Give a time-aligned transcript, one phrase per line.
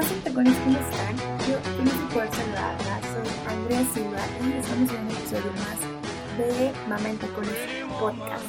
[0.00, 1.16] ¿cómo están?
[1.46, 7.10] Yo de poder saludarla, soy Andrea Silva y estamos en un episodio más de Mamá
[7.10, 8.46] en Tacones Podcast.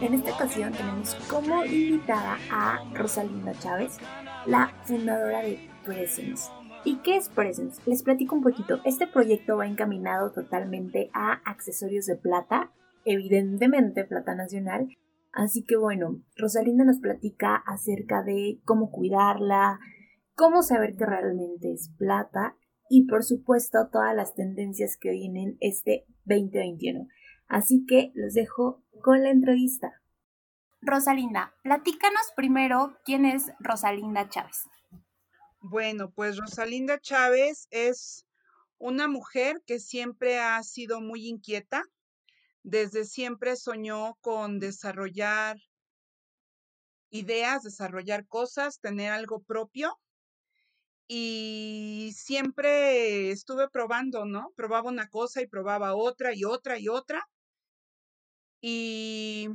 [0.00, 3.98] En esta ocasión tenemos como invitada a Rosalinda Chávez,
[4.46, 6.50] la fundadora de Presence.
[6.84, 7.78] ¿Y qué es Presence?
[7.84, 8.80] Les platico un poquito.
[8.86, 12.70] Este proyecto va encaminado totalmente a accesorios de plata,
[13.04, 14.88] evidentemente plata nacional,
[15.36, 19.78] Así que bueno, Rosalinda nos platica acerca de cómo cuidarla,
[20.36, 22.56] cómo saber que realmente es plata
[22.88, 27.08] y por supuesto todas las tendencias que vienen este 2021.
[27.48, 30.00] Así que los dejo con la entrevista.
[30.82, 34.62] Rosalinda, platícanos primero quién es Rosalinda Chávez.
[35.60, 38.26] Bueno, pues Rosalinda Chávez es
[38.78, 41.82] una mujer que siempre ha sido muy inquieta,
[42.62, 45.56] desde siempre soñó con desarrollar
[47.10, 49.98] ideas, desarrollar cosas, tener algo propio.
[51.08, 54.52] Y siempre estuve probando, ¿no?
[54.56, 57.28] Probaba una cosa y probaba otra y otra y otra.
[58.60, 59.48] Y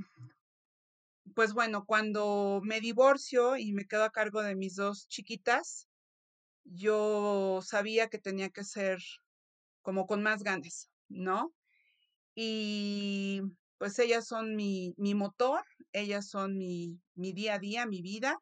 [1.35, 5.87] pues bueno, cuando me divorcio y me quedo a cargo de mis dos chiquitas,
[6.65, 8.99] yo sabía que tenía que ser
[9.81, 11.53] como con más ganas, ¿no?
[12.35, 13.41] y
[13.77, 18.39] pues ellas son mi, mi motor, ellas son mi, mi día a día, mi vida.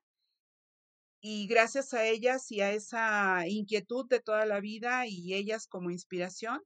[1.21, 5.91] Y gracias a ellas y a esa inquietud de toda la vida y ellas como
[5.91, 6.61] inspiración,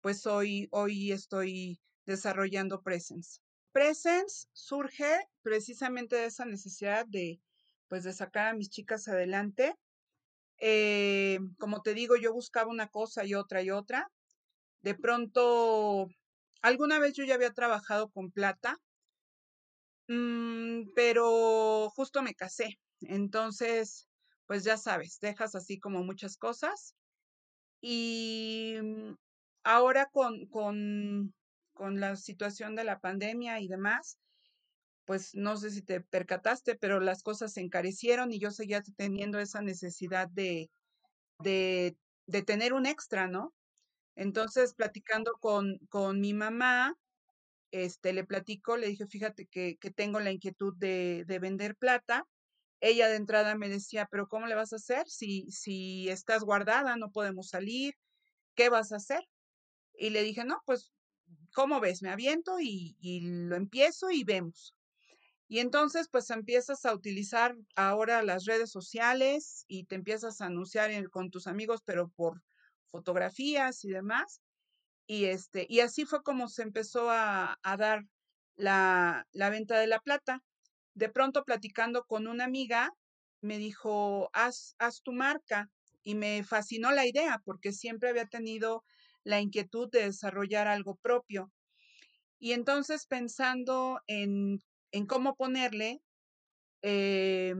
[0.00, 3.40] pues hoy, hoy estoy desarrollando Presence.
[3.72, 7.40] Presence surge precisamente de esa necesidad de,
[7.88, 9.74] pues, de sacar a mis chicas adelante.
[10.58, 14.10] Eh, como te digo, yo buscaba una cosa y otra y otra.
[14.82, 16.08] De pronto
[16.62, 18.80] Alguna vez yo ya había trabajado con plata,
[20.08, 22.78] mm, pero justo me casé.
[23.08, 24.08] Entonces,
[24.46, 26.94] pues ya sabes, dejas así como muchas cosas.
[27.80, 29.14] Y mm,
[29.64, 31.34] ahora con, con,
[31.72, 34.18] con la situación de la pandemia y demás,
[35.04, 39.38] pues no sé si te percataste, pero las cosas se encarecieron y yo seguía teniendo
[39.40, 40.70] esa necesidad de,
[41.40, 41.96] de,
[42.26, 43.52] de tener un extra, ¿no?
[44.16, 46.94] Entonces, platicando con, con mi mamá,
[47.72, 52.26] este, le platico, le dije, fíjate que, que tengo la inquietud de, de, vender plata.
[52.82, 55.08] Ella de entrada me decía, pero ¿cómo le vas a hacer?
[55.08, 57.94] Si, si estás guardada, no podemos salir,
[58.56, 59.24] ¿qué vas a hacer?
[59.94, 60.92] Y le dije, no, pues,
[61.54, 62.02] ¿cómo ves?
[62.02, 64.74] Me aviento y, y lo empiezo y vemos.
[65.46, 70.90] Y entonces, pues empiezas a utilizar ahora las redes sociales y te empiezas a anunciar
[71.10, 72.42] con tus amigos, pero por
[72.90, 74.40] fotografías y demás.
[75.06, 78.04] Y, este, y así fue como se empezó a, dar
[78.56, 80.42] la, la, venta de la plata.
[80.94, 82.90] De pronto, platicando con una amiga,
[83.40, 85.70] me dijo, haz, haz tu marca.
[86.04, 88.84] Y me fascinó la idea porque siempre había tenido
[89.24, 91.52] la inquietud de desarrollar algo propio.
[92.38, 94.58] Y entonces, pensando en,
[94.90, 96.02] en cómo ponerle,
[96.82, 97.54] eh,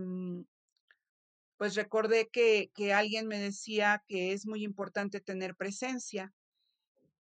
[1.57, 6.35] pues recordé que, que alguien me decía que es muy importante tener presencia.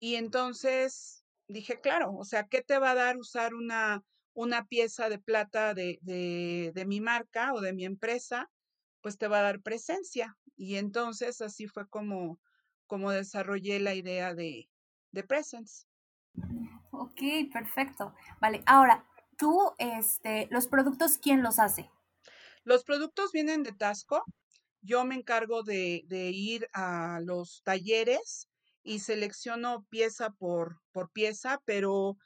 [0.01, 4.05] Y entonces dije, claro, o sea, ¿qué te va a dar usar una,
[4.39, 8.49] una pieza de plata de, de, de, mi marca o de mi empresa?
[9.01, 10.37] Pues te va a dar presencia.
[10.57, 12.39] Y entonces así fue como,
[12.87, 14.69] como desarrollé la idea de,
[15.11, 15.87] de Presence.
[16.93, 17.21] Ok,
[17.53, 18.15] perfecto.
[18.41, 19.05] Vale, ahora,
[19.37, 21.91] tú, este, los productos, ¿quién los hace?
[22.63, 24.23] Los productos vienen de Tasco.
[24.83, 28.49] Yo me encargo de, ir a los talleres
[28.85, 32.17] y selecciono pieza por, por pieza, pero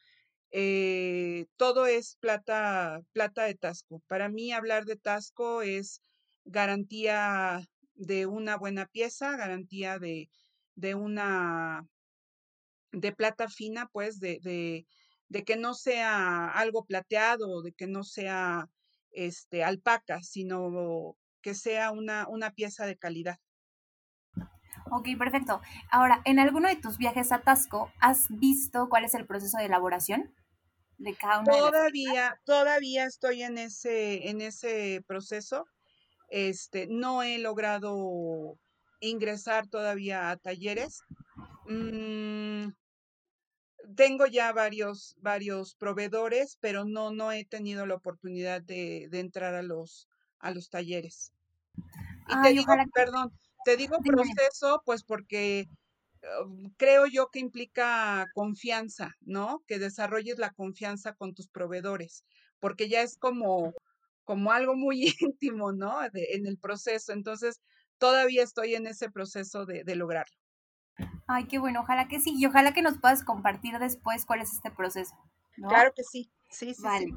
[0.52, 4.02] eh, todo es plata, plata de Tasco.
[4.06, 6.02] Para mí hablar de Tasco es
[6.44, 10.28] garantía de una buena pieza, garantía de,
[10.74, 11.86] de una
[12.92, 14.86] de plata fina, pues, de, de,
[15.28, 18.69] de, que no sea algo plateado, de que no sea
[19.10, 23.38] este, alpaca, sino que sea una, una pieza de calidad.
[24.90, 25.62] Ok, perfecto.
[25.90, 29.64] Ahora, ¿en alguno de tus viajes a Tasco has visto cuál es el proceso de
[29.64, 30.34] elaboración
[31.02, 35.66] de cada una Todavía, todavía estoy en ese, en ese proceso.
[36.28, 38.58] Este, no he logrado
[39.00, 41.02] ingresar todavía a talleres.
[41.66, 42.69] Mm,
[43.96, 49.54] tengo ya varios, varios proveedores, pero no, no he tenido la oportunidad de, de entrar
[49.54, 50.08] a los,
[50.38, 51.32] a los talleres.
[52.28, 53.32] Y te digo, perdón,
[53.64, 55.69] te digo proceso, pues porque
[56.76, 59.62] creo yo que implica confianza, ¿no?
[59.66, 62.24] Que desarrolles la confianza con tus proveedores,
[62.60, 63.72] porque ya es como,
[64.24, 65.98] como algo muy íntimo, ¿no?
[66.12, 67.12] en el proceso.
[67.12, 67.60] Entonces,
[67.98, 70.36] todavía estoy en ese proceso de, lograrlo.
[71.26, 74.52] Ay, qué bueno, ojalá que sí, y ojalá que nos puedas compartir después cuál es
[74.52, 75.14] este proceso.
[75.68, 76.82] Claro que sí, sí, sí.
[76.82, 77.12] Vale.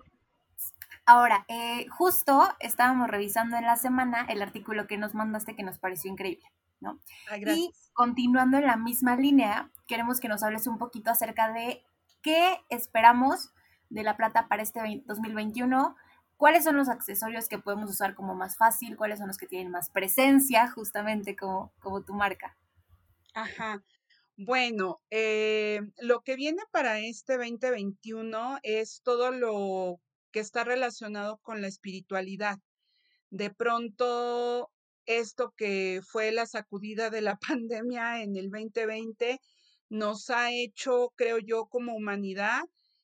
[1.08, 5.80] Ahora, eh, justo estábamos revisando en la semana el artículo que nos mandaste que nos
[5.80, 6.46] pareció increíble,
[6.80, 7.00] ¿no?
[7.46, 11.84] y continuando en la misma línea, queremos que nos hables un poquito acerca de
[12.22, 13.52] qué esperamos
[13.90, 15.96] de la plata para este 2021,
[16.38, 19.72] cuáles son los accesorios que podemos usar como más fácil, cuáles son los que tienen
[19.72, 22.58] más presencia, justamente como, como tu marca.
[23.34, 23.84] Ajá.
[24.38, 30.02] Bueno, eh, lo que viene para este 2021 es todo lo
[30.32, 32.60] que está relacionado con la espiritualidad.
[33.30, 34.72] De pronto,
[35.06, 39.40] esto que fue la sacudida de la pandemia en el 2020
[39.90, 42.64] nos ha hecho, creo yo, como humanidad,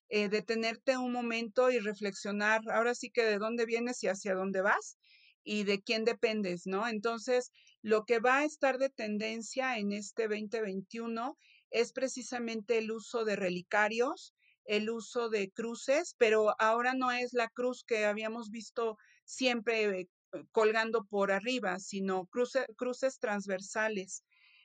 [0.10, 4.62] eh, detenerte un momento y reflexionar, ahora sí que de dónde vienes y hacia dónde
[4.62, 4.98] vas
[5.44, 6.88] y de quién dependes, ¿no?
[6.88, 7.52] Entonces,
[7.82, 11.38] lo que va a estar de tendencia en este 2021
[11.70, 14.34] es precisamente el uso de relicarios,
[14.66, 20.10] el uso de cruces, pero ahora no es la cruz que habíamos visto siempre eh,
[20.52, 24.24] colgando por arriba, sino cruces transversales.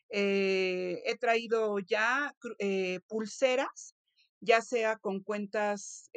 [0.08, 3.94] Eh, he traído ya eh, pulseras,
[4.40, 6.10] ya sea con cuentas,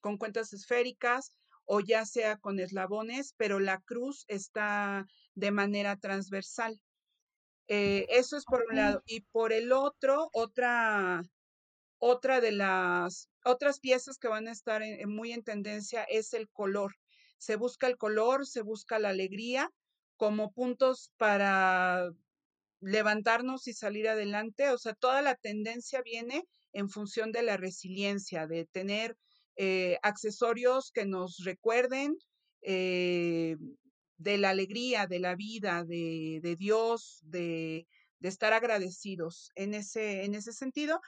[0.00, 6.80] con cuentas esféricas o ya sea con eslabones, pero la cruz está de manera transversal.
[7.68, 9.02] eso es por un lado.
[9.06, 11.22] Y por el otro, otra
[12.04, 16.96] otra de las otras piezas que van a estar muy en tendencia es el color.
[17.42, 19.68] Se busca el color, se busca la alegría
[20.16, 22.12] como puntos para
[22.80, 24.70] levantarnos y salir adelante.
[24.70, 29.16] O sea, toda la tendencia viene en función de la resiliencia, de tener
[29.56, 32.16] eh, accesorios que nos recuerden
[32.60, 33.56] eh,
[34.18, 37.88] de la alegría, de la vida, de, de Dios, de,
[38.20, 41.00] de, estar agradecidos en ese, en ese sentido.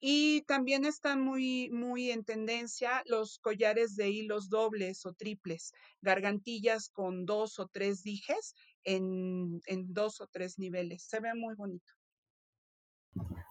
[0.00, 6.88] Y también están muy, muy en tendencia los collares de hilos dobles o triples, gargantillas
[6.88, 11.02] con dos o tres dijes en, en dos o tres niveles.
[11.02, 11.92] Se ve muy bonito.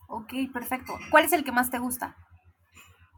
[0.07, 0.97] Ok, perfecto.
[1.11, 2.17] ¿Cuál es el que más te gusta?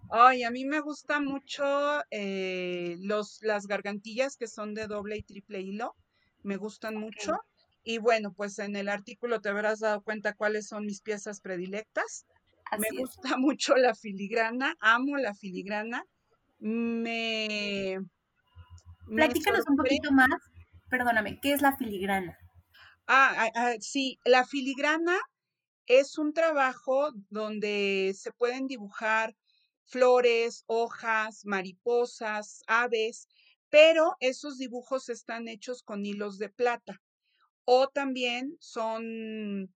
[0.09, 1.63] Ay, a mí me gusta mucho
[2.11, 5.95] eh, los, las gargantillas que son de doble y triple hilo.
[6.43, 7.37] Me gustan mucho.
[7.81, 12.25] Y bueno, pues en el artículo te habrás dado cuenta cuáles son mis piezas predilectas
[12.77, 16.05] me gusta mucho la filigrana, amo la filigrana.
[16.59, 17.99] Me.
[19.07, 20.29] Platícanos un poquito más,
[20.89, 22.37] perdóname, ¿qué es la filigrana?
[23.07, 25.17] Ah, ah, ah, sí, la filigrana
[25.85, 29.35] es un trabajo donde se pueden dibujar
[29.85, 33.27] flores, hojas, mariposas, aves,
[33.69, 37.01] pero esos dibujos están hechos con hilos de plata
[37.65, 39.73] o también son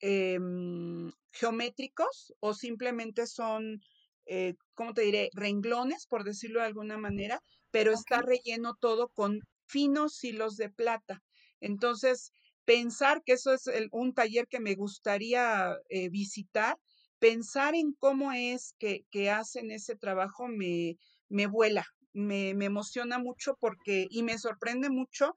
[0.00, 3.82] Em, geométricos o simplemente son,
[4.26, 5.30] eh, ¿cómo te diré?
[5.34, 11.22] Renglones, por decirlo de alguna manera, pero está relleno todo con finos hilos de plata.
[11.60, 12.32] Entonces,
[12.64, 16.78] pensar que eso es un taller que me gustaría eh, visitar,
[17.18, 20.96] pensar en cómo es que, hacen ese trabajo me,
[21.28, 25.34] me vuela, me, me, emociona mucho porque, y me sorprende mucho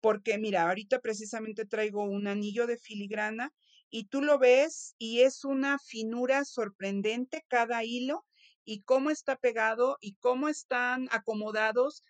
[0.00, 3.52] porque, mira, ahorita precisamente traigo un anillo de filigrana
[3.96, 8.26] y tú lo ves y es una finura sorprendente cada hilo
[8.64, 12.02] y cómo está pegado y cómo están acomodados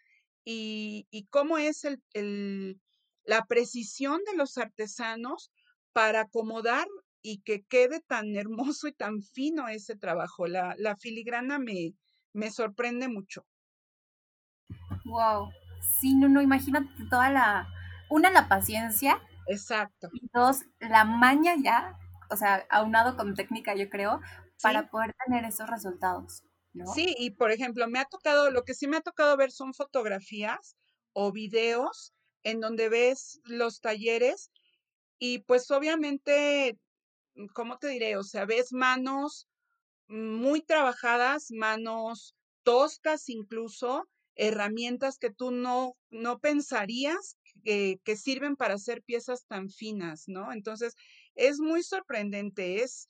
[0.47, 2.81] y, cómo es el,
[3.25, 5.53] la precisión de los artesanos
[5.93, 6.87] para acomodar
[7.21, 10.47] y que quede tan hermoso y tan fino ese trabajo.
[10.47, 11.93] La, la filigrana me,
[12.33, 13.45] me sorprende mucho.
[15.05, 15.51] Wow.
[16.01, 17.69] Sí, no, no, imagínate toda la,
[18.09, 20.09] una, la paciencia Exacto.
[20.13, 21.99] Y dos, la maña ya,
[22.31, 24.21] o sea, aunado con técnica, yo creo,
[24.63, 26.43] para poder tener esos resultados.
[26.73, 26.87] ¿no?
[26.87, 29.75] Sí, y por ejemplo, me ha tocado, lo que sí me ha tocado ver son
[29.75, 30.77] fotografías
[31.13, 34.51] o videos en donde ves los talleres
[35.19, 36.79] y pues obviamente,
[37.55, 38.17] ¿cómo te diré?
[38.17, 39.49] O sea, ves manos
[40.09, 49.03] muy trabajadas, manos toscas incluso, herramientas que tú no, no pensarías que, sirven para hacer
[49.03, 50.53] piezas tan finas, ¿no?
[50.53, 50.95] Entonces,
[51.35, 53.09] es muy sorprendente, es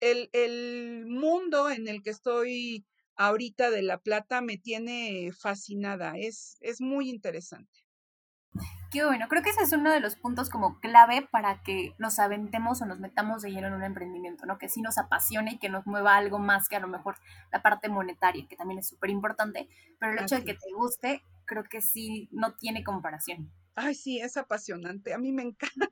[0.00, 2.84] el, el mundo en el que estoy
[3.16, 7.84] ahorita de La Plata me tiene fascinada, es, es muy interesante.
[8.90, 12.18] Qué bueno, creo que ese es uno de los puntos como clave para que nos
[12.18, 14.58] aventemos o nos metamos de lleno en un emprendimiento, ¿no?
[14.58, 17.16] Que sí nos apasione y que nos mueva algo más que a lo mejor
[17.52, 19.68] la parte monetaria, que también es súper importante,
[20.00, 23.52] pero el hecho de que te guste, creo que sí no tiene comparación.
[23.74, 25.14] Ay, sí, es apasionante.
[25.14, 25.88] A mí me encanta.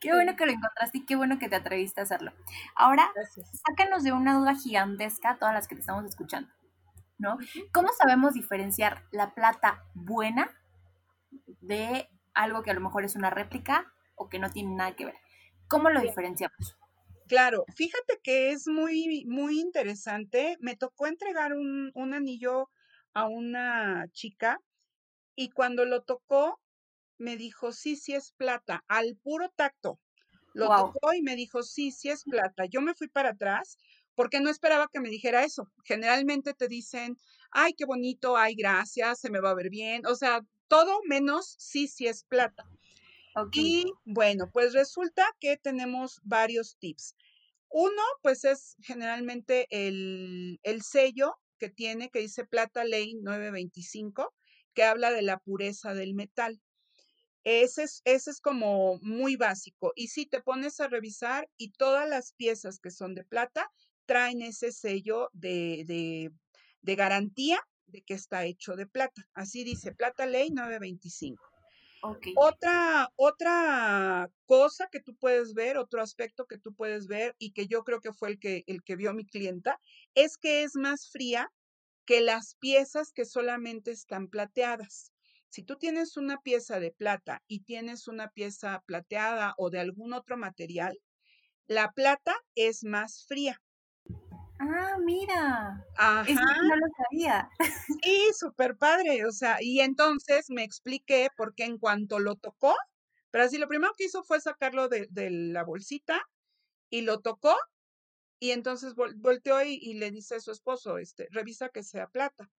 [0.00, 2.32] Qué bueno que lo encontraste y qué bueno que te atreviste a hacerlo.
[2.74, 3.10] Ahora,
[3.66, 6.48] sácanos de una duda gigantesca a todas las que te estamos escuchando,
[7.18, 7.36] ¿no?
[7.72, 10.50] ¿Cómo sabemos diferenciar la plata buena
[11.60, 15.06] de algo que a lo mejor es una réplica o que no tiene nada que
[15.06, 15.16] ver?
[15.66, 16.76] ¿Cómo lo diferenciamos?
[17.26, 20.56] Claro, fíjate que es muy, muy interesante.
[20.60, 22.70] Me tocó entregar un, un anillo
[23.14, 24.60] a una chica
[25.36, 26.60] y cuando lo tocó,
[27.18, 30.00] me dijo, sí, sí es plata, al puro tacto.
[30.54, 32.64] Lo tocó y me dijo, sí, sí es plata.
[32.64, 33.76] Yo me fui para atrás
[34.14, 35.70] porque no esperaba que me dijera eso.
[35.84, 37.18] Generalmente te dicen,
[37.50, 40.06] ay, qué bonito, ay, gracias, se me va a ver bien.
[40.06, 42.64] O sea, todo menos sí, sí es plata.
[43.52, 47.14] Y bueno, pues resulta que tenemos varios tips.
[47.68, 54.34] Uno, pues es generalmente el, el sello que tiene, que dice Plata Ley 925,
[54.76, 56.60] que habla de la pureza del metal.
[57.42, 59.92] Ese es, ese es como muy básico.
[59.96, 63.72] Y si te pones a revisar y todas las piezas que son de plata
[64.04, 66.30] traen ese sello de, de,
[66.82, 69.26] de garantía de que está hecho de plata.
[69.32, 71.42] Así dice Plata Ley 925.
[72.02, 72.34] Okay.
[72.36, 77.66] Otra, otra cosa que tú puedes ver, otro aspecto que tú puedes ver y que
[77.66, 79.80] yo creo que fue el que, el que vio mi clienta,
[80.14, 81.50] es que es más fría
[82.06, 85.12] que las piezas que solamente están plateadas.
[85.48, 90.12] Si tú tienes una pieza de plata y tienes una pieza plateada o de algún
[90.12, 90.98] otro material,
[91.66, 93.60] la plata es más fría.
[94.58, 95.84] Ah, mira.
[95.96, 96.24] Ajá.
[96.24, 97.48] no lo sabía.
[98.02, 99.26] Sí, súper padre.
[99.26, 102.74] O sea, y entonces me expliqué porque en cuanto lo tocó,
[103.30, 106.22] pero así lo primero que hizo fue sacarlo de, la bolsita
[106.90, 107.54] y lo tocó
[108.38, 112.50] y entonces volteó y, y, le dice a su esposo, este, revisa que sea plata.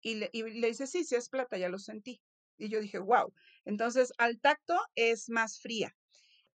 [0.00, 2.20] Y le, y le dice, sí, sí es plata, ya lo sentí.
[2.56, 3.32] Y yo dije, wow.
[3.64, 5.94] Entonces, al tacto es más fría.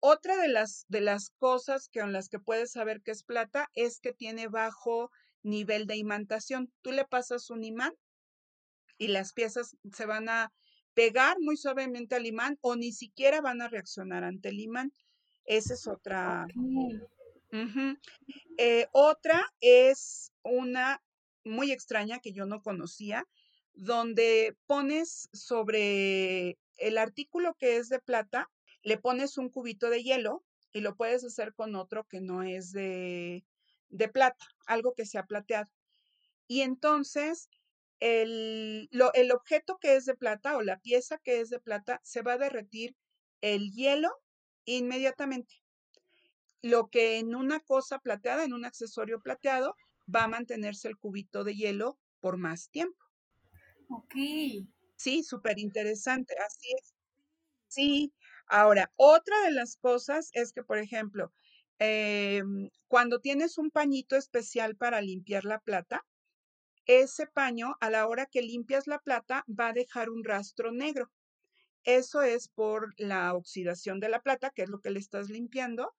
[0.00, 3.69] Otra de las, de las cosas que, con las que puedes saber que es plata
[3.75, 5.11] es que tiene bajo
[5.43, 6.73] nivel de imantación.
[6.83, 7.93] Tú le pasas un imán
[8.99, 10.52] y las piezas se van a
[10.95, 14.93] pegar muy suavemente al imán o ni siquiera van a reaccionar ante el imán.
[15.45, 16.47] Esa es otra.
[18.59, 21.02] Eh, otra es una
[21.44, 23.26] muy extraña que yo no conocía,
[23.75, 28.50] donde pones sobre el artículo que es de plata,
[28.82, 32.73] le pones un cubito de hielo y lo puedes hacer con otro que no es
[32.73, 33.44] de,
[33.88, 35.71] de plata, algo que sea plateado.
[36.49, 37.49] Y entonces
[38.00, 42.23] el, el objeto que es de plata o la pieza que es de plata se
[42.23, 42.97] va a derretir
[43.40, 44.11] el hielo
[44.64, 45.62] inmediatamente.
[46.62, 49.75] Lo que en una cosa plateada, en un accesorio plateado,
[50.12, 53.04] va a mantenerse el cubito de hielo por más tiempo.
[53.88, 54.14] Ok.
[54.97, 56.95] Sí, súper interesante, así es.
[57.69, 58.14] Sí,
[58.47, 61.33] ahora, otra de las cosas es que, por ejemplo,
[61.78, 66.04] em, cuando tienes un pañito especial para limpiar la plata,
[66.87, 71.12] ese paño, a la hora que limpias la plata, va a dejar un rastro negro.
[71.85, 75.95] Eso es por la oxidación de la plata, que es lo que le estás limpiando,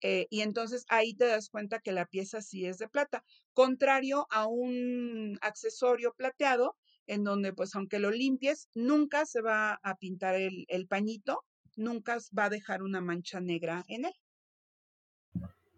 [0.00, 4.26] eh, y entonces ahí te das cuenta que la pieza sí es de plata, contrario
[4.30, 6.76] a un accesorio plateado
[7.06, 11.42] en donde pues aunque lo limpies, nunca se va a pintar el, pañito,
[11.76, 14.12] nunca va a dejar una mancha negra en él.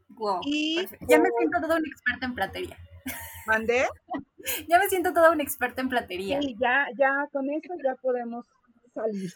[0.08, 0.40] Wow.
[0.44, 0.76] Y
[1.08, 2.76] ya me siento toda una experta en platería.
[3.46, 3.86] ¿Mandé?
[4.68, 6.42] ya me siento toda una experta en platería.
[6.42, 8.44] Sí, ya, ya con eso ya podemos
[8.92, 9.32] salir.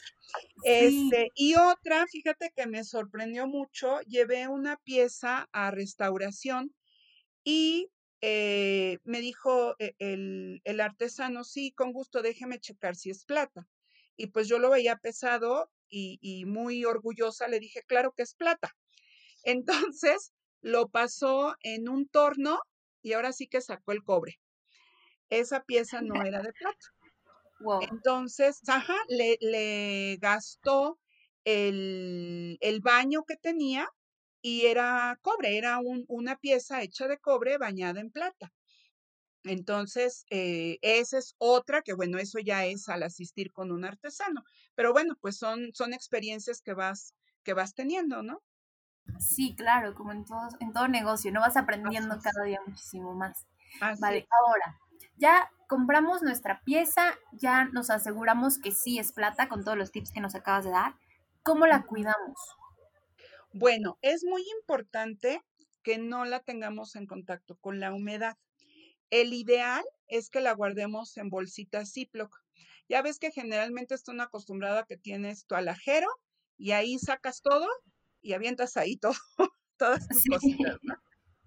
[0.64, 6.74] Este, y otra, fíjate que me sorprendió mucho, llevé una pieza a restauración
[7.44, 13.66] y eh, me dijo e, el, artesano, sí, con gusto, déjeme checar si es plata.
[14.16, 18.34] Y pues yo lo veía pesado y, y muy orgullosa le dije, claro que es
[18.34, 18.74] plata.
[19.44, 20.32] Entonces
[20.62, 22.60] lo pasó en un torno
[23.02, 24.40] y ahora sí que sacó el cobre.
[25.28, 26.86] Esa pieza no era de plata.
[27.90, 30.98] Entonces, ajá, le, le gastó
[31.44, 33.88] el, el, baño que tenía
[34.42, 35.78] y era cobre, era
[36.08, 38.52] una pieza hecha de cobre bañada en plata.
[39.44, 44.42] Entonces, eh, esa es otra que, bueno, eso ya es al asistir con un artesano.
[44.74, 48.42] Pero bueno, pues son, son experiencias que vas, que vas teniendo, ¿no?
[49.18, 51.40] Sí, claro, como en todo, en todo negocio, ¿no?
[51.40, 53.46] Vas aprendiendo cada día muchísimo más.
[54.00, 54.80] vale, ahora,
[55.16, 60.12] ya compramos nuestra pieza, ya nos aseguramos que sí es plata con todos los tips
[60.12, 60.94] que nos acabas de dar.
[61.42, 62.38] ¿Cómo la cuidamos?
[63.52, 65.42] Bueno, es muy importante
[65.82, 68.36] que no la tengamos en contacto con la humedad.
[69.10, 72.34] El ideal es que la guardemos en bolsitas Ziploc.
[72.88, 76.08] Ya ves que generalmente están acostumbrados a que tienes tu alajero
[76.56, 77.68] y ahí sacas todo
[78.20, 79.14] y avientas ahí todo,
[79.76, 80.94] todas tus cositas, ¿no?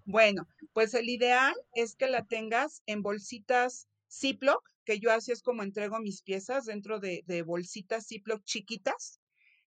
[0.08, 5.42] Bueno, pues el ideal es que la tengas en bolsitas Ziploc, que yo así es
[5.42, 9.20] como entrego mis piezas dentro de, bolsitas Ziploc chiquitas,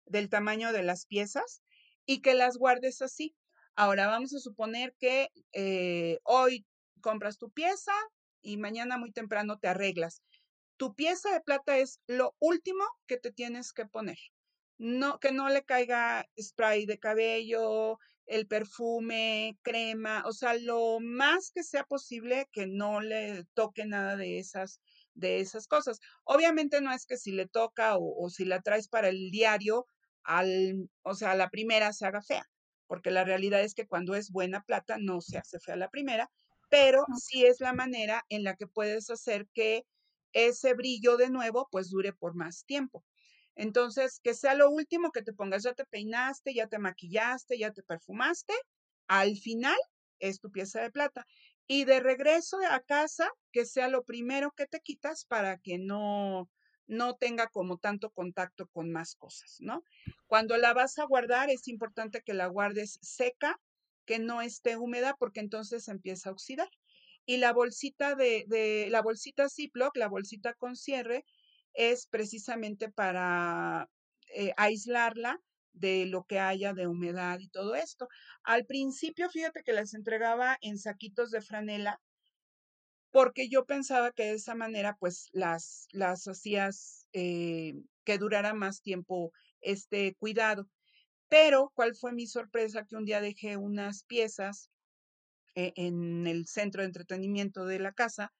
[0.06, 1.62] del tamaño de las piezas,
[2.06, 3.36] y que las guardes así.
[3.76, 6.64] Ahora vamos a suponer que eh, hoy
[7.02, 7.92] compras tu pieza
[8.40, 10.22] y mañana muy temprano te arreglas.
[10.78, 14.16] Tu pieza de plata es lo último que te tienes que poner.
[14.78, 17.98] No, que no le caiga spray de cabello,
[18.30, 24.16] el perfume, crema, o sea, lo más que sea posible que no le toque nada
[24.16, 24.80] de esas,
[25.14, 25.98] de esas cosas.
[26.24, 29.86] Obviamente no es que si le toca o, o si la traes para el diario,
[30.24, 32.44] al, o sea, la primera se haga fea,
[32.86, 36.30] porque la realidad es que cuando es buena plata no se hace fea la primera,
[36.68, 39.84] pero sí es la manera en la que puedes hacer que
[40.32, 43.04] ese brillo de nuevo pues dure por más tiempo.
[43.54, 47.72] Entonces, que sea lo último que te pongas, ya te peinaste, ya te maquillaste, ya
[47.72, 48.54] te perfumaste,
[49.06, 49.76] al final
[50.18, 51.26] es tu pieza de plata.
[51.66, 56.48] Y de regreso a casa, que sea lo primero que te quitas para que no,
[56.86, 59.84] no tenga como tanto contacto con más cosas, ¿no?
[60.26, 63.60] Cuando la vas a guardar, es importante que la guardes seca,
[64.04, 66.68] que no esté húmeda, porque entonces empieza a oxidar.
[67.26, 71.24] Y la bolsita de, de la bolsita Ziploc, la bolsita con cierre,
[71.74, 73.88] es precisamente para
[74.34, 75.40] eh, aislarla
[75.72, 78.08] de lo que haya de humedad y todo esto.
[78.42, 82.00] Al principio, fíjate que las entregaba en saquitos de franela,
[83.12, 87.74] porque yo pensaba que de esa manera, pues, las, las hacías eh,
[88.04, 90.68] que durara más tiempo este cuidado.
[91.28, 92.84] Pero, ¿cuál fue mi sorpresa?
[92.86, 94.70] Que un día dejé unas piezas
[95.56, 98.32] eh, en el centro de entretenimiento de la casa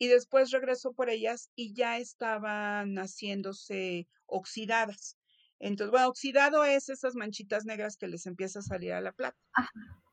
[0.00, 5.18] y después regresó por ellas y ya estaban haciéndose oxidadas.
[5.58, 9.36] Entonces, bueno, oxidado es esas manchitas negras que les empieza a salir a la plata.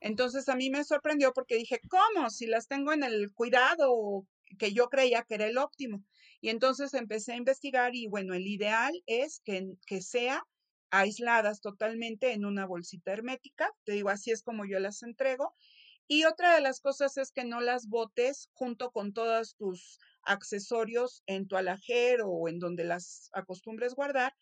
[0.01, 2.29] Entonces, a mí me sorprendió porque dije, ¿cómo?
[2.29, 4.27] Si las tengo en el cuidado
[4.59, 6.03] que yo creía que era el óptimo.
[6.41, 10.43] Y entonces empecé a investigar y bueno, el ideal es que, que sea
[10.91, 13.71] aisladas totalmente en una bolsita hermética.
[13.85, 15.55] Te digo, así es como yo las entrego.
[16.07, 21.23] Y otra de las cosas es que no las botes junto con todos tus accesorios
[21.25, 24.33] en tu alajero o en donde las acostumbres guardar,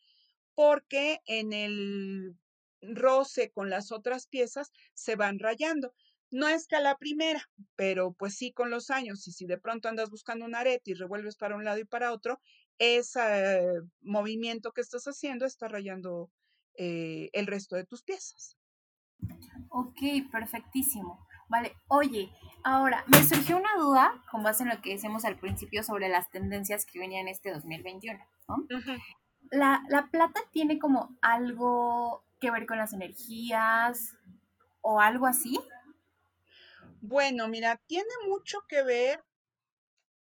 [0.53, 2.35] porque en el
[2.81, 5.93] roce con las otras piezas se van rayando.
[6.31, 9.27] No es que a la primera, pero pues sí con los años.
[9.27, 12.11] Y si de pronto andas buscando un arete y revuelves para un lado y para
[12.11, 12.39] otro,
[12.77, 16.29] ese movimiento que estás haciendo está rayando
[16.77, 18.57] eh, el resto de tus piezas.
[19.69, 19.99] Ok,
[20.31, 21.25] perfectísimo.
[21.47, 22.31] Vale, oye,
[22.63, 26.29] ahora me surgió una duda con base en lo que decimos al principio sobre las
[26.29, 28.19] tendencias que venían este 2021.
[29.51, 34.15] la, la plata tiene como algo que ver con las energías
[34.81, 35.59] o algo así.
[37.01, 39.23] Bueno, mira, tiene mucho que ver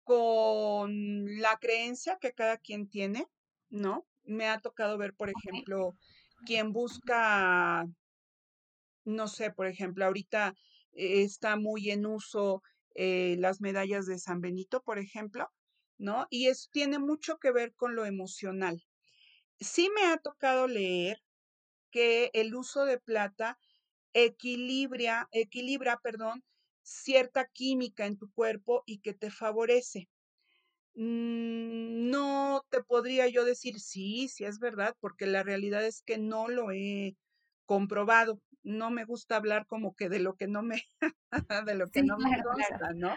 [0.03, 3.27] con la creencia que cada quien tiene,
[3.69, 4.05] ¿no?
[4.23, 5.95] Me ha tocado ver, por ejemplo,
[6.45, 7.87] quien busca,
[9.05, 10.55] no sé, por ejemplo, ahorita
[10.93, 12.61] está muy en uso
[12.95, 15.49] eh, las medallas de San Benito, por ejemplo,
[15.97, 16.27] ¿no?
[16.29, 18.83] Y eso tiene mucho que ver con lo emocional.
[19.59, 21.17] Sí me ha tocado leer
[21.91, 23.59] que el uso de plata
[24.13, 26.43] equilibra, equilibra, perdón,
[26.83, 30.09] cierta química en tu cuerpo y que te favorece.
[30.95, 36.17] Mm, no te podría yo decir sí, sí es verdad, porque la realidad es que
[36.17, 37.15] no lo he
[37.65, 38.41] comprobado.
[38.63, 40.83] No me gusta hablar como que de lo que no me,
[41.67, 43.15] de lo que no me gusta, ¿no?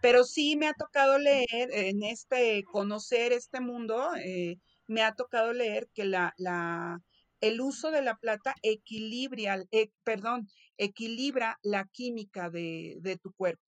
[0.00, 5.52] Pero sí me ha tocado leer en este, conocer este mundo, eh, me ha tocado
[5.52, 7.00] leer que la, la,
[7.40, 13.64] el uso de la plata equilibra, eh, perdón, equilibra la química de, de tu cuerpo.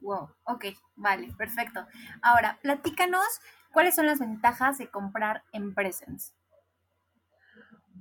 [0.00, 1.86] Wow, ok, vale, perfecto.
[2.22, 3.26] Ahora, platícanos
[3.72, 6.32] cuáles son las ventajas de comprar en Presence.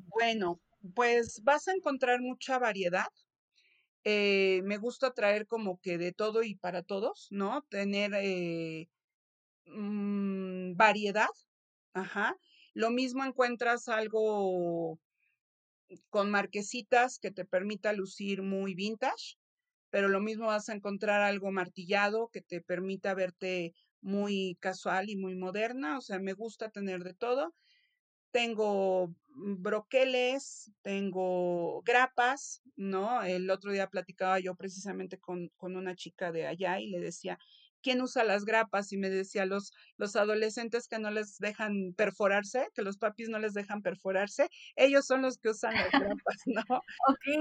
[0.09, 0.59] Bueno,
[0.93, 3.07] pues vas a encontrar mucha variedad.
[4.03, 7.63] Eh, me gusta traer como que de todo y para todos, ¿no?
[7.69, 8.89] Tener eh,
[9.65, 11.29] mm, variedad.
[11.93, 12.37] Ajá.
[12.73, 14.99] Lo mismo encuentras algo
[16.09, 19.37] con marquesitas que te permita lucir muy vintage,
[19.89, 25.17] pero lo mismo vas a encontrar algo martillado que te permita verte muy casual y
[25.17, 25.97] muy moderna.
[25.97, 27.53] O sea, me gusta tener de todo
[28.31, 33.23] tengo broqueles, tengo grapas, ¿no?
[33.23, 37.37] El otro día platicaba yo precisamente con, con una chica de allá y le decía,
[37.81, 42.67] quién usa las grapas y me decía los, los adolescentes que no les dejan perforarse,
[42.73, 45.89] que los papis no les dejan perforarse, ellos son los que usan las
[46.21, 46.81] grapas, ¿no?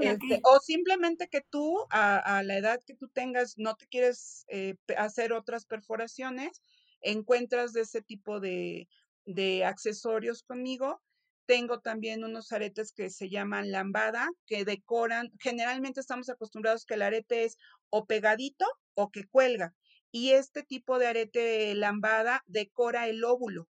[0.03, 4.77] Este, o simplemente que tú a, la edad que tú tengas no te quieres eh,
[4.97, 6.63] hacer otras perforaciones,
[7.01, 8.89] encuentras de ese tipo de,
[9.25, 11.03] de accesorios conmigo
[11.47, 17.03] tengo también unos aretes que se llaman lambada, que decoran, generalmente estamos acostumbrados que el
[17.03, 17.57] arete es
[17.91, 19.75] o pegadito o que cuelga.
[20.11, 23.69] Y este tipo de arete lambada decora el óvulo.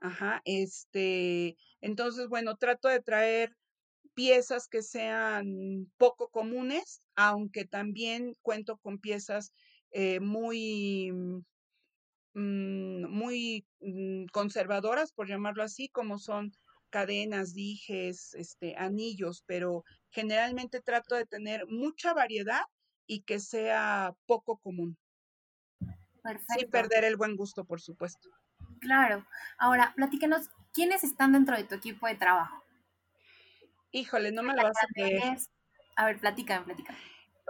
[0.00, 3.54] Ajá, este, entonces, bueno, trato de traer
[4.14, 9.52] piezas que sean poco comunes, aunque también cuento con piezas
[9.92, 11.12] eh, muy,
[12.34, 16.52] mm, muy mm, conservadoras, por llamarlo así, como son
[16.90, 22.62] cadenas, dijes, este, anillos, pero generalmente trato de tener mucha variedad
[23.06, 24.96] y que sea poco común.
[26.22, 26.54] Perfecto.
[26.58, 28.28] Sin perder el buen gusto, por supuesto.
[28.80, 29.26] Claro.
[29.58, 32.62] Ahora, platícanos, ¿quiénes están dentro de tu equipo de trabajo?
[33.92, 35.38] Híjole, no me lo vas a creer.
[35.96, 36.98] A ver, platícame, platícame.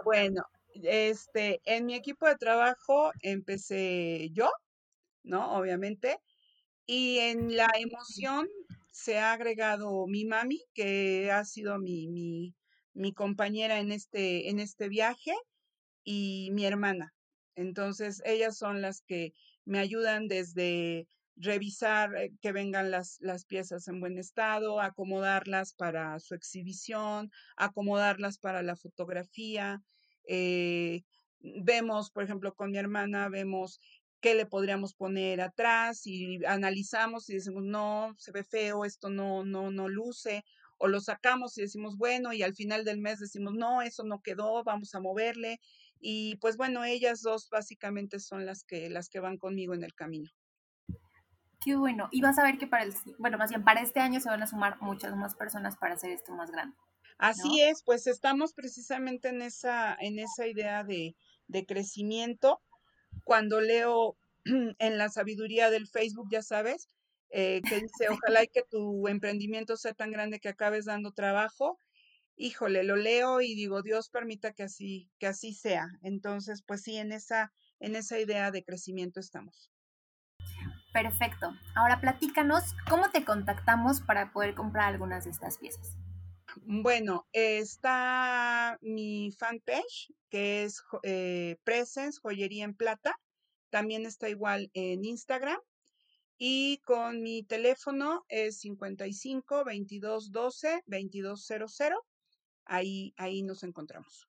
[0.03, 4.51] Bueno, este, en mi equipo de trabajo empecé yo,
[5.23, 5.53] ¿no?
[5.53, 6.19] Obviamente.
[6.85, 8.47] Y en la emoción
[8.91, 12.55] se ha agregado mi mami, que ha sido mi, mi,
[12.93, 15.33] mi compañera en este, en este viaje,
[16.03, 17.13] y mi hermana.
[17.55, 19.33] Entonces, ellas son las que
[19.65, 26.19] me ayudan desde revisar eh, que vengan las, las piezas en buen estado, acomodarlas para
[26.19, 29.81] su exhibición, acomodarlas para la fotografía.
[30.27, 31.03] Eh,
[31.39, 33.79] vemos, por ejemplo, con mi hermana, vemos
[34.21, 39.43] qué le podríamos poner atrás y analizamos y decimos, no, se ve feo, esto no,
[39.43, 40.45] no, no luce,
[40.77, 44.21] o lo sacamos y decimos, bueno, y al final del mes decimos, no, eso no
[44.21, 45.59] quedó, vamos a moverle.
[45.99, 49.93] Y pues bueno, ellas dos básicamente son las que, las que van conmigo en el
[49.93, 50.29] camino.
[51.63, 52.07] Qué bueno.
[52.11, 54.41] Y vas a ver que para el, bueno, más bien para este año se van
[54.41, 56.75] a sumar muchas más personas para hacer esto más grande.
[57.19, 61.15] Así es, pues estamos precisamente en esa, en esa idea de,
[61.47, 62.59] de crecimiento
[63.23, 66.87] cuando leo en la sabiduría del Facebook, ya sabes,
[67.29, 71.77] eh, que dice, ojalá y que tu emprendimiento sea tan grande que acabes dando trabajo.
[72.35, 75.87] Híjole, lo leo y digo, Dios permita que así, que así sea.
[76.01, 79.71] Entonces, pues sí, en esa, en esa idea de crecimiento estamos.
[80.91, 81.53] Perfecto.
[81.75, 85.95] Ahora platícanos cómo te contactamos para poder comprar algunas de estas piezas.
[86.63, 93.17] Bueno, está mi fanpage, que es eh, Presence Joyería en Plata.
[93.69, 95.59] También está igual en Instagram.
[96.37, 101.99] Y con mi teléfono es 55 22 12 2200.
[102.65, 104.27] Ahí, ahí nos encontramos.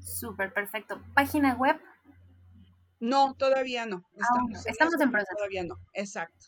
[0.00, 1.00] Súper, perfecto.
[1.14, 1.80] ¿Página web?
[2.98, 4.04] No, todavía no.
[4.14, 5.36] Estamos, estamos en proceso.
[5.36, 6.46] Todavía no, exacto.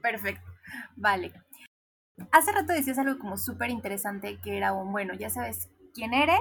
[0.00, 0.50] Perfecto.
[0.96, 1.32] Vale.
[2.30, 6.40] Hace rato decías algo como súper interesante que era un, bueno, ya sabes quién eres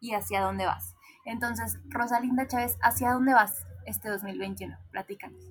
[0.00, 0.94] y hacia dónde vas.
[1.24, 4.76] Entonces, Rosalinda Chávez, ¿hacia dónde vas este 2021?
[4.90, 5.42] Platícanos.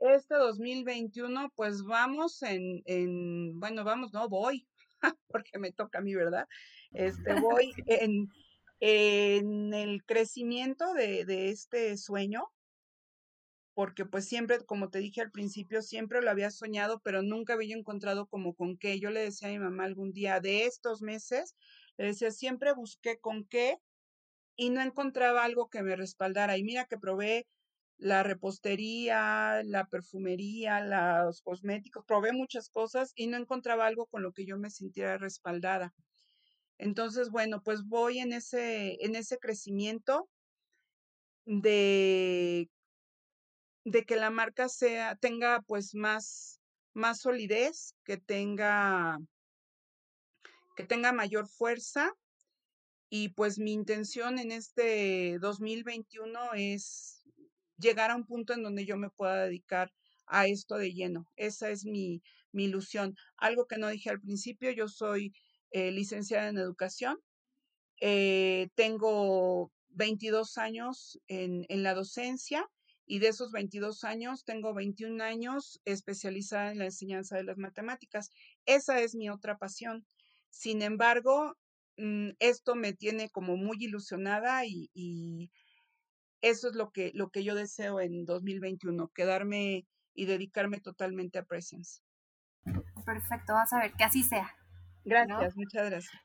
[0.00, 4.66] Este 2021, pues vamos en, en bueno, vamos, no, voy,
[5.28, 6.48] porque me toca a mí, ¿verdad?
[6.92, 8.28] Este, voy en,
[8.80, 12.48] en el crecimiento de, de este sueño,
[13.74, 17.76] porque pues siempre, como te dije al principio, siempre lo había soñado, pero nunca había
[17.76, 19.00] encontrado como con qué.
[19.00, 21.54] Yo le decía a mi mamá algún día de estos meses,
[21.96, 23.78] le decía, siempre busqué con qué
[24.56, 26.58] y no encontraba algo que me respaldara.
[26.58, 27.46] Y mira que probé
[27.98, 34.32] la repostería, la perfumería, los cosméticos, probé muchas cosas y no encontraba algo con lo
[34.32, 35.94] que yo me sintiera respaldada.
[36.78, 40.28] Entonces, bueno, pues voy en ese, en ese crecimiento
[41.44, 42.68] de
[43.84, 46.60] de que la marca sea, tenga pues más,
[46.94, 49.18] más solidez, que tenga,
[50.76, 52.12] que tenga mayor fuerza.
[53.08, 57.22] Y pues mi intención en este 2021 es
[57.76, 59.92] llegar a un punto en donde yo me pueda dedicar
[60.26, 61.28] a esto de lleno.
[61.36, 63.14] Esa es mi, mi ilusión.
[63.36, 65.34] Algo que no dije al principio, yo soy
[65.72, 67.18] eh, licenciada en educación.
[68.00, 72.66] Eh, tengo 22 años en, en la docencia
[73.12, 78.30] y de esos 22 años, tengo 21 años especializada en la enseñanza de las matemáticas.
[78.64, 80.06] Esa es mi otra pasión.
[80.48, 81.58] Sin embargo,
[81.98, 85.50] mm, esto me tiene como muy ilusionada y,
[86.40, 91.44] eso es lo que, lo que yo deseo en 2021, quedarme y dedicarme totalmente a
[91.44, 92.00] Presence.
[93.04, 94.56] Perfecto, vas a ver que así sea.
[95.04, 96.22] Gracias, muchas gracias.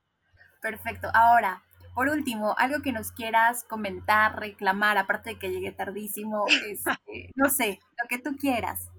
[0.62, 1.10] Perfecto.
[1.14, 1.67] Ahora,
[1.98, 7.50] por último, algo que nos quieras comentar, reclamar, aparte de que llegué tardísimo, este, no
[7.50, 8.92] sé, lo que tú quieras.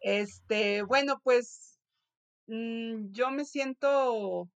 [0.00, 1.78] Este, bueno, pues
[2.46, 4.48] mm, yo me siento,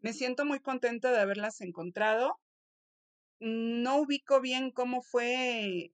[0.00, 2.38] me siento muy contenta de haberlas encontrado.
[3.40, 5.90] No ubico bien cómo fue,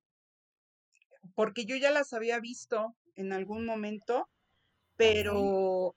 [1.37, 4.29] porque yo ya las había visto en algún momento,
[4.97, 5.95] pero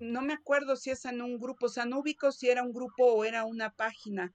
[0.00, 2.72] no me acuerdo si es en un grupo, o sea, no ubico si era un
[2.72, 4.32] grupo o era una página.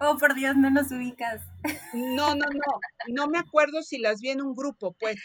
[0.00, 1.42] Oh, por Dios, no nos ubicas.
[1.92, 5.16] No, no, no, no me acuerdo si las vi en un grupo, pues.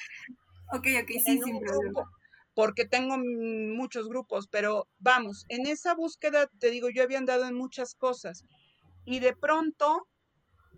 [0.73, 2.07] Ok, ok, sí, sin grupo,
[2.53, 7.55] porque tengo muchos grupos, pero vamos, en esa búsqueda, te digo, yo había andado en
[7.55, 8.43] muchas cosas
[9.05, 10.07] y de pronto,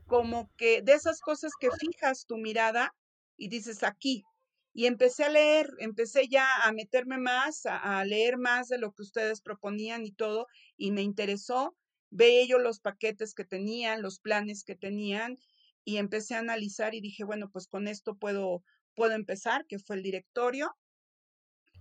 [0.05, 2.93] como que de esas cosas que fijas tu mirada
[3.35, 4.23] y dices aquí,
[4.73, 9.01] y empecé a leer, empecé ya a meterme más, a, leer más de lo que
[9.01, 11.75] ustedes proponían y todo, y me interesó.
[12.11, 15.37] Ve yo los paquetes que tenían, los planes que tenían,
[15.83, 18.63] y empecé a analizar y dije, bueno, pues con esto puedo,
[18.95, 20.75] puedo empezar, que fue el directorio.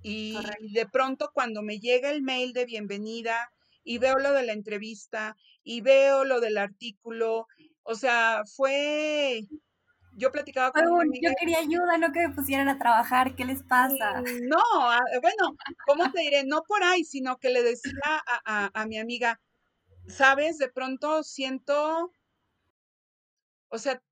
[0.02, 0.36] Y
[0.72, 5.36] de pronto cuando me llega el mail de bienvenida y veo lo de la entrevista
[5.64, 7.46] y veo lo del artículo,
[7.82, 9.42] o sea, fue
[10.18, 14.20] yo platicaba con Yo quería ayuda, no que me pusieran a trabajar, ¿qué les pasa?
[14.20, 14.62] Mm, no,
[15.22, 16.44] bueno, ¿cómo te diré?
[16.44, 17.92] No por ahí, sino que le decía
[18.44, 19.40] a, mi amiga,
[20.08, 22.12] sabes, de pronto siento,
[23.68, 24.02] o sea,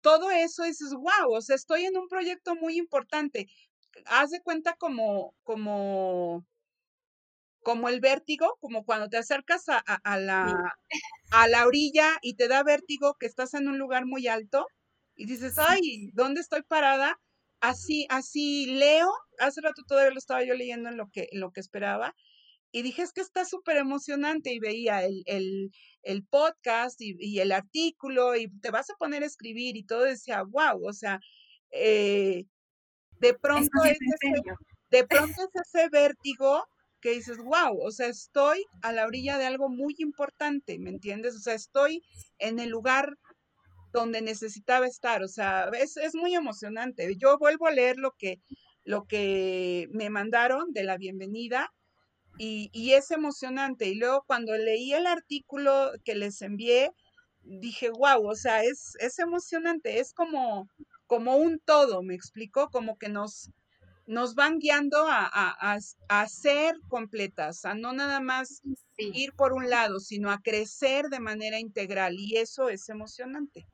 [0.00, 3.48] todo eso dices, wow, o sea, estoy en un proyecto muy importante.
[4.06, 6.46] Haz de cuenta como, como,
[7.62, 10.76] como el vértigo, como cuando te acercas a, a, la,
[11.32, 14.66] a la orilla y te da vértigo que estás en un lugar muy alto
[15.20, 17.20] y dices, ay, ¿dónde estoy parada?
[17.60, 21.52] Así, así leo, hace rato todavía lo estaba yo leyendo en lo que, en lo
[21.52, 22.14] que esperaba,
[22.72, 27.40] y dije, es que está súper emocionante, y veía el, el, el podcast y, y,
[27.40, 31.20] el artículo, y te vas a poner a escribir, y todo decía, wow, o sea,
[31.70, 32.46] eh,
[33.18, 34.42] de pronto es ese,
[34.90, 36.64] de pronto es ese vértigo
[37.02, 41.36] que dices, wow, o sea, estoy a la orilla de algo muy importante, ¿me entiendes?
[41.36, 42.02] O sea, estoy
[42.38, 43.18] en el lugar
[43.92, 45.22] donde necesitaba estar.
[45.22, 47.16] O sea, es, es muy emocionante.
[47.16, 48.40] Yo vuelvo a leer lo que,
[48.84, 51.72] lo que me mandaron de la bienvenida
[52.38, 53.88] y, y, es emocionante.
[53.88, 56.92] Y luego cuando leí el artículo que les envié,
[57.42, 60.68] dije, wow, o sea, es, es emocionante, es como,
[61.06, 63.50] como un todo, me explicó, como que nos,
[64.06, 68.62] nos van guiando a, a, a, ser completas, a no nada más
[68.96, 73.66] ir por un lado, sino a crecer de manera integral y eso es emocionante.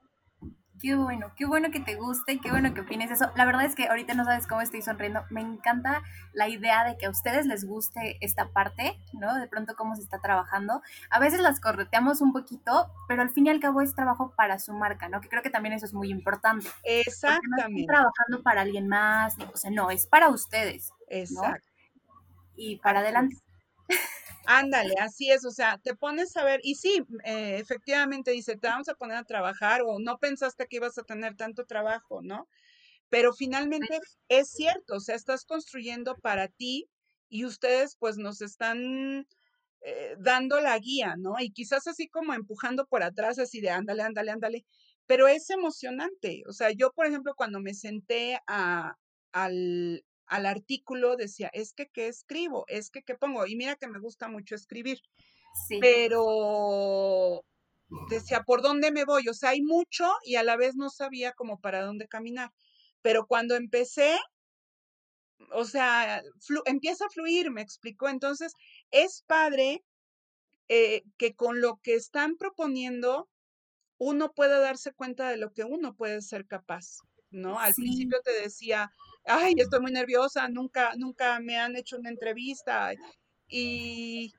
[0.81, 3.31] Qué bueno, qué bueno que te guste, qué bueno que opines eso.
[3.35, 5.25] La verdad es que ahorita no sabes cómo estoy sonriendo.
[5.31, 6.03] Me encanta
[6.35, 9.35] la idea de que a ustedes les guste esta parte, ¿no?
[9.35, 10.83] De pronto cómo se está trabajando.
[11.09, 14.59] A veces las correteamos un poquito, pero al fin y al cabo es trabajo para
[14.59, 15.21] su marca, ¿no?
[15.21, 16.69] Que creo que también eso es muy importante.
[16.85, 17.81] Exactamente.
[17.81, 20.93] No trabajando para alguien más, o sea, no, es para ustedes.
[21.09, 21.69] Exacto.
[22.55, 23.37] Y para adelante.
[24.49, 28.69] Ándale, así es, o sea, te pones a ver, y sí, eh, efectivamente dice, te
[28.69, 32.49] vamos a poner a trabajar o no pensaste que ibas a tener tanto trabajo, ¿no?
[33.11, 36.89] Pero finalmente es cierto, o sea, estás construyendo para ti
[37.29, 39.27] y ustedes pues nos están
[39.83, 41.35] eh, dando la guía, ¿no?
[41.41, 44.67] Y quizás así como empujando por atrás, así de ándale, ándale, ándale,
[45.07, 48.97] pero es emocionante, o sea, yo por ejemplo cuando me senté a,
[49.33, 53.47] al, al artículo decía, es que qué escribo, es que qué pongo.
[53.47, 55.01] Y mira que me gusta mucho escribir.
[55.69, 55.79] Sí.
[55.81, 57.45] Pero
[58.11, 59.29] decía, ¿por dónde me voy?
[59.29, 62.53] O sea, hay mucho y a la vez no sabía como para dónde caminar.
[63.03, 64.19] Pero cuando empecé,
[65.53, 66.23] o sea,
[66.65, 68.09] empieza a fluir, me explicó.
[68.09, 68.53] Entonces,
[68.91, 69.85] es padre
[70.69, 73.29] eh, que con lo que están proponiendo,
[73.99, 76.99] uno pueda darse cuenta de lo que uno puede ser capaz.
[77.31, 77.59] ¿no?
[77.59, 78.93] Al principio te decía,
[79.27, 82.93] ay, estoy muy nerviosa, nunca, nunca me han hecho una entrevista.
[83.49, 84.33] Y,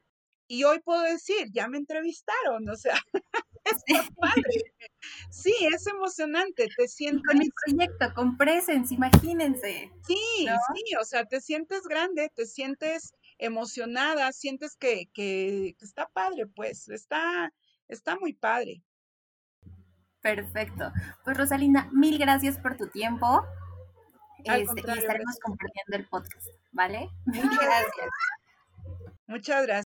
[0.47, 3.00] y hoy puedo decir, ya me entrevistaron, o sea,
[3.65, 4.73] es padre.
[5.30, 7.23] Sí, es emocionante, te sientes...
[7.26, 9.91] con el proyecto, con Presence, imagínense.
[10.06, 16.08] Sí, sí, o sea, te sientes grande, te sientes emocionada, sientes que, que, que está
[16.08, 17.54] padre, pues, está,
[17.88, 18.82] está muy padre.
[20.21, 20.91] Perfecto.
[21.23, 23.45] Pues Rosalinda, mil gracias por tu tiempo.
[24.48, 27.10] Este, y estaremos compartiendo el podcast, ¿vale?
[27.26, 28.10] Muchas gracias.
[29.28, 29.87] Muchas gracias.